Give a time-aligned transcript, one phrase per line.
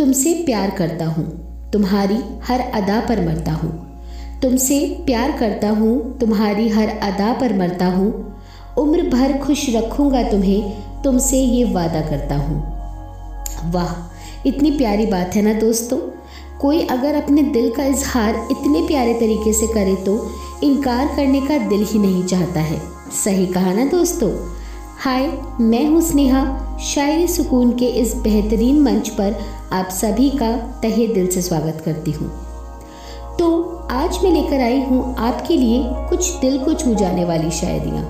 [0.00, 1.24] तुमसे प्यार करता हूँ,
[1.70, 3.70] तुम्हारी हर अदा पर मरता हूँ।
[4.42, 8.36] तुमसे प्यार करता हूँ, तुम्हारी हर अदा पर मरता हूँ।
[8.78, 12.60] उम्र भर खुश रखूँगा तुम्हें, तुमसे ये वादा करता हूँ।
[13.70, 13.94] वाह,
[14.48, 15.98] इतनी प्यारी बात है ना दोस्तों?
[16.60, 20.30] कोई अगर अपने दिल का इजहार इतने प्यारे तरीके से करे तो
[20.64, 22.80] इनकार करने का दिल ही नहीं चाहता है।
[23.24, 24.30] सही कहा ना दोस्तों?
[24.98, 29.34] हाय, मैं हूँ स्नेहा शायरी सुकून के इस बेहतरीन मंच पर
[29.72, 30.50] आप सभी का
[30.82, 32.28] तहे दिल से स्वागत करती हूँ।
[33.38, 33.48] तो
[33.90, 38.04] आज मैं लेकर आई हूँ आपके लिए कुछ दिल को छू जाने वाली शायरियाँ।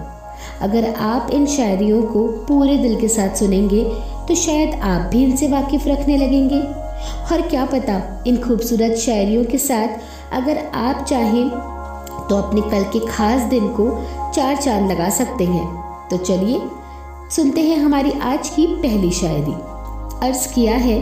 [0.62, 3.84] अगर आप इन शायरियों को पूरे दिल के साथ सुनेंगे
[4.28, 6.60] तो शायद आप भी इनसे वाकिफ रखने लगेंगे।
[7.32, 10.00] और क्या पता इन खूबसूरत शायरियों के साथ
[10.32, 13.90] अगर आप चाहें तो अपने कल के खास दिन को
[14.34, 15.66] चार चाँद लगा सकते हैं।
[16.10, 16.60] तो चलिए
[17.36, 19.52] सुनते हैं हमारी आज की पहली शायरी।
[20.26, 20.98] अर्ज़ किया है,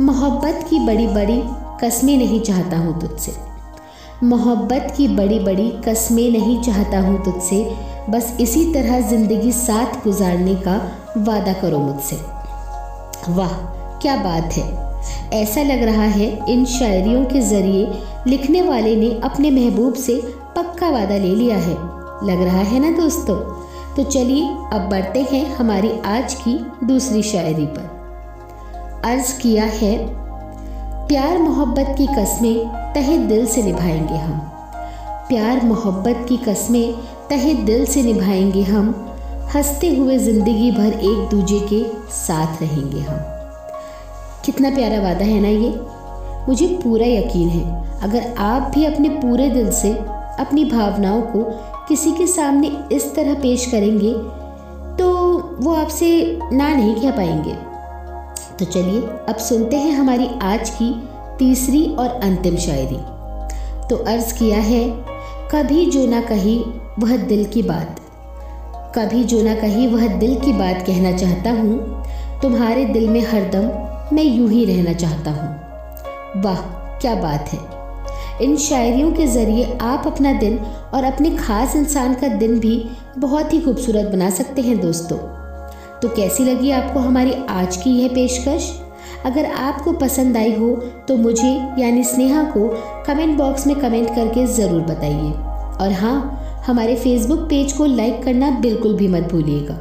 [0.00, 1.42] मोहब्बत की बड़ी बड़ी
[1.82, 3.32] कस्में नहीं चाहता हूँ तुझसे।
[4.22, 7.76] मोहब्बत की बड़ी बड़ी कस्में नहीं चाहता हूँ तुझसे।
[8.10, 10.76] बस इसी तरह ज़िंदगी साथ गुजारने का
[11.18, 12.16] वादा करो मुझसे।
[13.32, 13.52] वाह,
[13.98, 14.92] क्या बात है।
[15.32, 20.20] ऐसा लग रहा है इन शायरियों के ज़रिए लिखने वाले ने अपने महबूब से
[20.56, 21.74] पक्का वादा ले लिया है।
[22.24, 23.62] लग रहा है ना दोस्तों?
[23.96, 29.96] तो चलिए अब बढ़ते हैं हमारी आज की दूसरी शायरी पर। अर्ज़ किया है,
[31.06, 34.38] प्यार मोहब्बत की कस्में तहे दिल से निभाएँगे हम।
[35.28, 36.94] प्यार मोहब्बत की कस्में
[37.30, 39.08] तहे दिल से निभाएँगे हम।
[39.54, 43.18] हँसते हुए ज़िंदगी भर एक दूजे के साथ रहेंगे हम।
[44.44, 45.74] कितना प्यारा वादा है ना ये।
[46.48, 49.92] मुझे पूरा यकीन है, अगर आप भी अपने पूरे दिल से
[50.40, 51.42] अपनी भावनाओं को
[51.92, 54.12] किसी के सामने इस तरह पेश करेंगे
[54.96, 55.08] तो
[55.60, 57.52] वो आपसे ना नहीं कह पाएँगे।
[58.58, 60.88] तो चलिए, अब सुनते हैं हमारी आज की
[61.38, 62.96] तीसरी और अंतिम शायरी।
[63.88, 64.84] तो अर्ज़ किया है,
[65.50, 66.56] कभी जो ना कही
[66.98, 68.00] वह दिल की बात।
[68.96, 72.02] कभी जो ना कही वह दिल की बात कहना चाहता हूँ,
[72.42, 76.62] तुम्हारे दिल में हरदम मैं यूँ ही रहना चाहता हूँ। वाह,
[76.98, 77.81] क्या बात है।
[78.42, 80.58] इन शायरियों के ज़रिए आप अपना दिन
[80.94, 82.82] और अपने ख़ास इंसान का दिन भी
[83.18, 85.18] बहुत ही खूबसूरत बना सकते हैं दोस्तों।
[86.00, 88.72] तो कैसी लगी आपको हमारी आज की यह पेशकश?
[89.26, 90.74] अगर आपको पसंद आई हो
[91.08, 91.48] तो मुझे
[91.78, 92.68] यानी स्नेहा को
[93.06, 95.30] कमेंट बॉक्स में कमेंट करके ज़रूर बताइए।
[95.80, 99.74] और हाँ हमारे फेसबुक पेज को लाइक करना बिल्कुल भी मत भूलिएगा।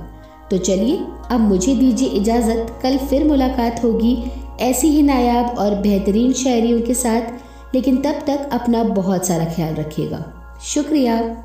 [0.51, 0.99] तो चलिए,
[1.31, 4.15] अब मुझे दीजिए इजाज़त। कल फिर मुलाकात होगी
[4.61, 7.31] ऐसी ही नायाब और बेहतरीन शायरियों के साथ।
[7.73, 10.25] लेकिन तब तक अपना बहुत सारा ख्याल रखिएगा।
[10.61, 11.43] शुक्रिया।